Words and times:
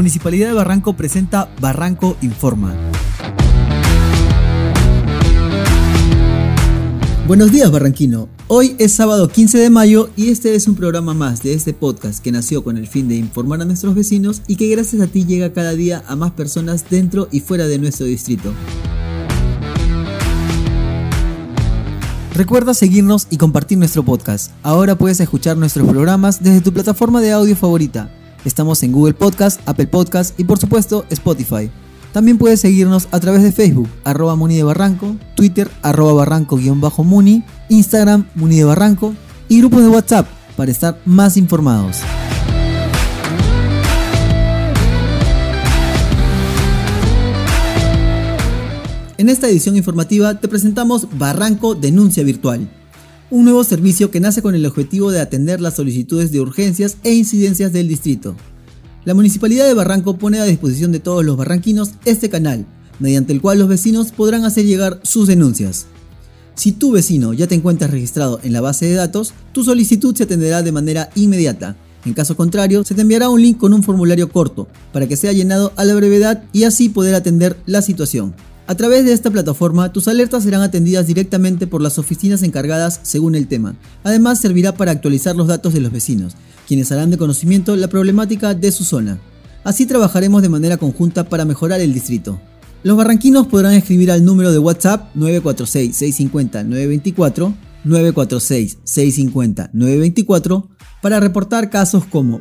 Municipalidad 0.00 0.48
de 0.48 0.54
Barranco 0.54 0.94
presenta 0.94 1.50
Barranco 1.60 2.16
Informa. 2.22 2.74
Buenos 7.26 7.52
días 7.52 7.70
Barranquino, 7.70 8.30
hoy 8.48 8.76
es 8.78 8.94
sábado 8.94 9.28
15 9.28 9.58
de 9.58 9.68
mayo 9.68 10.08
y 10.16 10.30
este 10.30 10.54
es 10.54 10.66
un 10.68 10.74
programa 10.74 11.12
más 11.12 11.42
de 11.42 11.52
este 11.52 11.74
podcast 11.74 12.24
que 12.24 12.32
nació 12.32 12.64
con 12.64 12.78
el 12.78 12.86
fin 12.86 13.08
de 13.08 13.16
informar 13.16 13.60
a 13.60 13.66
nuestros 13.66 13.94
vecinos 13.94 14.40
y 14.46 14.56
que 14.56 14.68
gracias 14.68 15.02
a 15.02 15.06
ti 15.06 15.26
llega 15.26 15.52
cada 15.52 15.72
día 15.72 16.02
a 16.08 16.16
más 16.16 16.30
personas 16.30 16.88
dentro 16.88 17.28
y 17.30 17.40
fuera 17.40 17.66
de 17.66 17.78
nuestro 17.78 18.06
distrito. 18.06 18.54
Recuerda 22.32 22.72
seguirnos 22.72 23.26
y 23.28 23.36
compartir 23.36 23.76
nuestro 23.76 24.02
podcast. 24.02 24.52
Ahora 24.62 24.96
puedes 24.96 25.20
escuchar 25.20 25.58
nuestros 25.58 25.86
programas 25.86 26.42
desde 26.42 26.62
tu 26.62 26.72
plataforma 26.72 27.20
de 27.20 27.32
audio 27.32 27.54
favorita. 27.54 28.10
Estamos 28.44 28.82
en 28.82 28.92
Google 28.92 29.14
Podcast, 29.14 29.60
Apple 29.66 29.86
Podcast 29.86 30.38
y 30.38 30.44
por 30.44 30.58
supuesto 30.58 31.04
Spotify. 31.10 31.70
También 32.12 32.38
puedes 32.38 32.60
seguirnos 32.60 33.08
a 33.12 33.20
través 33.20 33.42
de 33.42 33.52
Facebook, 33.52 33.88
arroba 34.02 34.34
Muni 34.34 34.56
de 34.56 34.62
Barranco, 34.64 35.16
Twitter, 35.36 35.70
arroba 35.82 36.14
Barranco-Muni, 36.14 37.44
Instagram, 37.68 38.26
Muni 38.34 38.56
de 38.56 38.64
Barranco 38.64 39.14
y 39.48 39.58
grupos 39.58 39.82
de 39.82 39.88
WhatsApp 39.88 40.26
para 40.56 40.70
estar 40.70 40.98
más 41.04 41.36
informados. 41.36 41.98
En 49.18 49.28
esta 49.28 49.48
edición 49.48 49.76
informativa 49.76 50.40
te 50.40 50.48
presentamos 50.48 51.06
Barranco 51.18 51.74
Denuncia 51.74 52.24
Virtual, 52.24 52.66
un 53.30 53.44
nuevo 53.44 53.62
servicio 53.62 54.10
que 54.10 54.18
nace 54.18 54.42
con 54.42 54.54
el 54.56 54.66
objetivo 54.66 55.12
de 55.12 55.20
atender 55.20 55.60
las 55.60 55.76
solicitudes 55.76 56.32
de 56.32 56.40
urgencias 56.40 56.96
e 57.04 57.14
incidencias 57.14 57.72
del 57.72 57.86
distrito. 57.86 58.34
La 59.04 59.14
Municipalidad 59.14 59.66
de 59.66 59.74
Barranco 59.74 60.18
pone 60.18 60.40
a 60.40 60.44
disposición 60.44 60.90
de 60.90 60.98
todos 60.98 61.24
los 61.24 61.36
barranquinos 61.36 61.92
este 62.04 62.28
canal, 62.28 62.66
mediante 62.98 63.32
el 63.32 63.40
cual 63.40 63.60
los 63.60 63.68
vecinos 63.68 64.10
podrán 64.10 64.44
hacer 64.44 64.66
llegar 64.66 65.00
sus 65.04 65.28
denuncias. 65.28 65.86
Si 66.56 66.72
tu 66.72 66.90
vecino 66.90 67.32
ya 67.32 67.46
te 67.46 67.54
encuentras 67.54 67.92
registrado 67.92 68.40
en 68.42 68.52
la 68.52 68.60
base 68.60 68.86
de 68.86 68.94
datos, 68.94 69.32
tu 69.52 69.62
solicitud 69.62 70.14
se 70.14 70.24
atenderá 70.24 70.62
de 70.62 70.72
manera 70.72 71.08
inmediata. 71.14 71.76
En 72.04 72.14
caso 72.14 72.36
contrario, 72.36 72.82
se 72.84 72.94
te 72.94 73.02
enviará 73.02 73.28
un 73.28 73.40
link 73.40 73.58
con 73.58 73.72
un 73.72 73.82
formulario 73.82 74.28
corto 74.28 74.66
para 74.92 75.06
que 75.06 75.16
sea 75.16 75.32
llenado 75.32 75.72
a 75.76 75.84
la 75.84 75.94
brevedad 75.94 76.42
y 76.52 76.64
así 76.64 76.88
poder 76.88 77.14
atender 77.14 77.56
la 77.66 77.80
situación. 77.80 78.34
A 78.70 78.74
través 78.76 79.04
de 79.04 79.12
esta 79.12 79.30
plataforma, 79.32 79.92
tus 79.92 80.06
alertas 80.06 80.44
serán 80.44 80.62
atendidas 80.62 81.08
directamente 81.08 81.66
por 81.66 81.82
las 81.82 81.98
oficinas 81.98 82.44
encargadas 82.44 83.00
según 83.02 83.34
el 83.34 83.48
tema. 83.48 83.74
Además, 84.04 84.38
servirá 84.38 84.76
para 84.76 84.92
actualizar 84.92 85.34
los 85.34 85.48
datos 85.48 85.74
de 85.74 85.80
los 85.80 85.90
vecinos 85.90 86.36
quienes 86.68 86.92
harán 86.92 87.10
de 87.10 87.18
conocimiento 87.18 87.74
la 87.74 87.88
problemática 87.88 88.54
de 88.54 88.70
su 88.70 88.84
zona. 88.84 89.18
Así 89.64 89.86
trabajaremos 89.86 90.40
de 90.40 90.50
manera 90.50 90.76
conjunta 90.76 91.28
para 91.28 91.44
mejorar 91.44 91.80
el 91.80 91.92
distrito. 91.92 92.40
Los 92.84 92.96
barranquinos 92.96 93.48
podrán 93.48 93.72
escribir 93.72 94.12
al 94.12 94.24
número 94.24 94.52
de 94.52 94.60
WhatsApp 94.60 95.12
946-650-924, 95.16 97.52
946-650-924 97.84 100.68
para 101.02 101.18
reportar 101.18 101.70
casos 101.70 102.06
como 102.06 102.40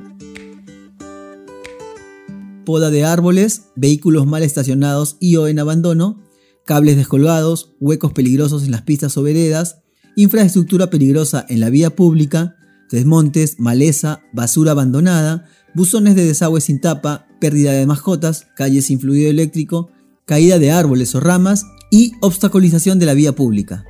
poda 2.70 2.92
de 2.92 3.04
árboles, 3.04 3.64
vehículos 3.76 4.28
mal 4.28 4.44
estacionados 4.44 5.18
y 5.20 5.38
o 5.38 5.48
en 5.48 5.58
abandono, 5.58 6.22
cables 6.68 6.98
descolgados, 6.98 7.74
huecos 7.80 8.14
peligrosos 8.14 8.64
en 8.64 8.70
las 8.70 8.84
pistas 8.84 9.18
o 9.18 9.24
veredas, 9.24 9.80
infraestructura 10.16 10.92
peligrosa 10.92 11.48
en 11.50 11.62
la 11.62 11.72
vía 11.72 11.96
pública, 11.96 12.58
desmontes, 12.92 13.56
maleza, 13.58 14.22
basura 14.34 14.74
abandonada, 14.74 15.50
buzones 15.74 16.14
de 16.14 16.26
desagüe 16.26 16.62
sin 16.62 16.80
tapa, 16.80 17.26
pérdida 17.42 17.72
de 17.72 17.88
mascotas, 17.88 18.46
calles 18.56 18.86
sin 18.86 19.00
fluido 19.00 19.32
eléctrico, 19.32 19.90
caída 20.28 20.60
de 20.60 20.70
árboles 20.70 21.16
o 21.16 21.20
ramas 21.20 21.66
y 21.90 22.12
obstaculización 22.22 23.00
de 23.00 23.08
la 23.08 23.16
vía 23.16 23.34
pública. 23.34 23.84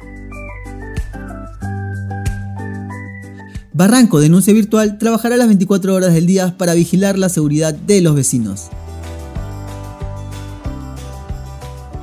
Barranco 3.79 4.19
Denuncia 4.19 4.53
Virtual 4.53 4.97
trabajará 4.97 5.37
las 5.37 5.47
24 5.47 5.95
horas 5.95 6.13
del 6.13 6.25
día 6.25 6.53
para 6.57 6.73
vigilar 6.73 7.17
la 7.17 7.29
seguridad 7.29 7.73
de 7.73 8.01
los 8.01 8.13
vecinos. 8.13 8.67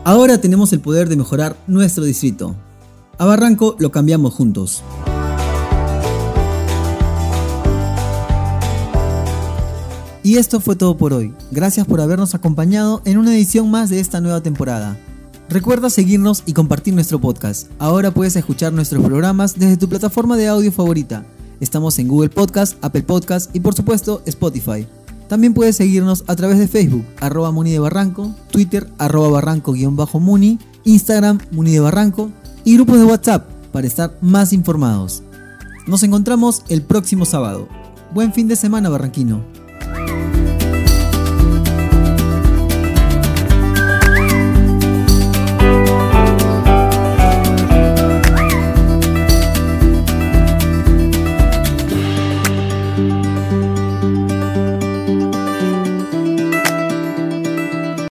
Ahora 0.03 0.41
tenemos 0.41 0.73
el 0.73 0.81
poder 0.81 1.11
de 1.11 1.17
mejorar 1.17 1.55
nuestro 1.67 2.05
distrito. 2.05 2.57
A 3.19 3.27
Barranco 3.27 3.77
lo 3.79 3.91
cambiamos 3.91 4.33
juntos. 4.33 4.83
Y 10.23 10.39
esto 10.39 10.61
fue 10.61 10.77
todo 10.77 10.97
por 10.97 11.13
hoy. 11.13 11.35
Gracias 11.51 11.87
por 11.87 12.01
habernos 12.01 12.35
acompañado 12.35 13.03
en 13.05 13.19
una 13.19 13.37
edición 13.37 13.71
más 13.71 13.91
de 13.91 14.01
esta 14.01 14.23
nueva 14.23 14.41
temporada. 14.41 14.97
Recuerda 15.51 15.91
seguirnos 15.91 16.43
y 16.47 16.55
compartir 16.55 16.95
nuestro 16.95 17.21
podcast. 17.21 17.71
Ahora 17.79 18.13
puedes 18.13 18.35
escuchar 18.35 18.73
nuestros 18.73 19.05
programas 19.05 19.59
desde 19.59 19.77
tu 19.77 19.91
plataforma 19.91 20.39
de 20.39 20.49
audio 20.49 20.73
favorita. 20.73 21.27
Estamos 21.61 21.99
en 21.99 22.09
Google 22.09 22.29
Podcast, 22.29 22.77
Apple 22.83 23.03
Podcast 23.03 23.55
y 23.55 23.61
por 23.61 23.75
supuesto 23.75 24.23
Spotify. 24.27 24.87
También 25.29 25.55
puedes 25.55 25.77
seguirnos 25.77 26.25
a 26.27 26.37
través 26.37 26.59
de 26.59 26.69
Facebook, 26.69 27.05
arroba 27.21 27.51
Muni 27.51 27.73
de 27.73 27.79
Barranco, 27.79 28.35
Twitter, 28.51 28.89
arroba 28.99 29.29
Barranco-Muni, 29.31 30.59
Instagram, 30.85 31.39
Muni 31.51 31.73
de 31.73 31.81
Barranco 31.81 32.31
y 32.65 32.75
grupos 32.75 32.99
de 32.99 33.05
WhatsApp 33.05 33.49
para 33.73 33.87
estar 33.87 34.17
más 34.21 34.53
informados. 34.53 35.23
Nos 35.87 36.03
encontramos 36.03 36.63
el 36.69 36.83
próximo 36.83 37.25
sábado. 37.25 37.69
Buen 38.13 38.33
fin 38.33 38.49
de 38.49 38.57
semana, 38.57 38.89
Barranquino. 38.89 39.56